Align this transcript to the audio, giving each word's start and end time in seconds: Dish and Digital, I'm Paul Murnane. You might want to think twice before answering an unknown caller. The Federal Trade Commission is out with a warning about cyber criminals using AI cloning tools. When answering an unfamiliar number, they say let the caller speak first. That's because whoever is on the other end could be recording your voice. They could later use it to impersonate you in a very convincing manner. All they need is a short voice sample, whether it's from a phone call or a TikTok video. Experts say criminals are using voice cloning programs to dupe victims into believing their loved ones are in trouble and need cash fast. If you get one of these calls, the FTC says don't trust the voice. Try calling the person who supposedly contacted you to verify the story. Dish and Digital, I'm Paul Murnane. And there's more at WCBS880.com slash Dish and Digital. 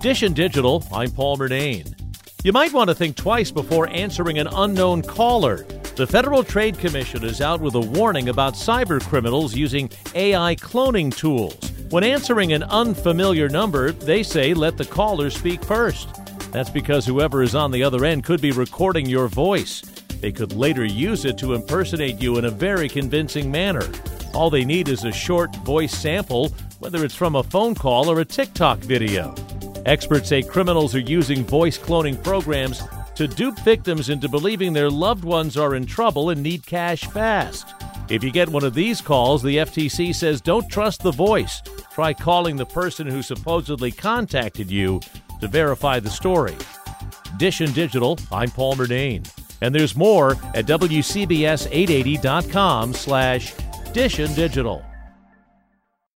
Dish 0.00 0.22
and 0.22 0.34
Digital, 0.34 0.84
I'm 0.92 1.10
Paul 1.10 1.38
Murnane. 1.38 1.92
You 2.44 2.52
might 2.52 2.72
want 2.72 2.88
to 2.88 2.94
think 2.94 3.16
twice 3.16 3.50
before 3.50 3.88
answering 3.88 4.38
an 4.38 4.46
unknown 4.46 5.02
caller. 5.02 5.64
The 5.96 6.06
Federal 6.06 6.44
Trade 6.44 6.78
Commission 6.78 7.24
is 7.24 7.40
out 7.40 7.60
with 7.60 7.74
a 7.74 7.80
warning 7.80 8.28
about 8.28 8.54
cyber 8.54 9.02
criminals 9.02 9.56
using 9.56 9.90
AI 10.14 10.54
cloning 10.54 11.12
tools. 11.14 11.58
When 11.90 12.04
answering 12.04 12.52
an 12.52 12.62
unfamiliar 12.62 13.48
number, 13.48 13.90
they 13.90 14.22
say 14.22 14.54
let 14.54 14.76
the 14.76 14.84
caller 14.84 15.30
speak 15.30 15.64
first. 15.64 16.08
That's 16.52 16.70
because 16.70 17.04
whoever 17.04 17.42
is 17.42 17.56
on 17.56 17.72
the 17.72 17.82
other 17.82 18.04
end 18.04 18.22
could 18.22 18.40
be 18.40 18.52
recording 18.52 19.06
your 19.06 19.26
voice. 19.26 19.80
They 20.20 20.30
could 20.30 20.52
later 20.52 20.84
use 20.84 21.24
it 21.24 21.38
to 21.38 21.54
impersonate 21.54 22.22
you 22.22 22.38
in 22.38 22.44
a 22.44 22.50
very 22.50 22.88
convincing 22.88 23.50
manner. 23.50 23.90
All 24.32 24.48
they 24.48 24.64
need 24.64 24.88
is 24.88 25.04
a 25.04 25.10
short 25.10 25.56
voice 25.56 25.92
sample, 25.92 26.50
whether 26.78 27.04
it's 27.04 27.16
from 27.16 27.34
a 27.34 27.42
phone 27.42 27.74
call 27.74 28.08
or 28.08 28.20
a 28.20 28.24
TikTok 28.24 28.78
video. 28.78 29.34
Experts 29.88 30.28
say 30.28 30.42
criminals 30.42 30.94
are 30.94 31.00
using 31.00 31.46
voice 31.46 31.78
cloning 31.78 32.22
programs 32.22 32.82
to 33.14 33.26
dupe 33.26 33.58
victims 33.60 34.10
into 34.10 34.28
believing 34.28 34.74
their 34.74 34.90
loved 34.90 35.24
ones 35.24 35.56
are 35.56 35.76
in 35.76 35.86
trouble 35.86 36.28
and 36.28 36.42
need 36.42 36.66
cash 36.66 37.06
fast. 37.06 37.72
If 38.10 38.22
you 38.22 38.30
get 38.30 38.50
one 38.50 38.64
of 38.64 38.74
these 38.74 39.00
calls, 39.00 39.42
the 39.42 39.56
FTC 39.56 40.14
says 40.14 40.42
don't 40.42 40.68
trust 40.68 41.02
the 41.02 41.10
voice. 41.10 41.62
Try 41.90 42.12
calling 42.12 42.56
the 42.56 42.66
person 42.66 43.06
who 43.06 43.22
supposedly 43.22 43.90
contacted 43.90 44.70
you 44.70 45.00
to 45.40 45.48
verify 45.48 46.00
the 46.00 46.10
story. 46.10 46.54
Dish 47.38 47.62
and 47.62 47.74
Digital, 47.74 48.18
I'm 48.30 48.50
Paul 48.50 48.74
Murnane. 48.74 49.26
And 49.62 49.74
there's 49.74 49.96
more 49.96 50.32
at 50.54 50.66
WCBS880.com 50.66 52.92
slash 52.92 53.54
Dish 53.94 54.18
and 54.18 54.36
Digital. 54.36 54.84